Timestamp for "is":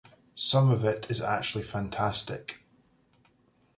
1.11-1.21